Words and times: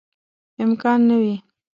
امکان 0.63 0.99
نه 1.09 1.17
وي. 1.21 1.35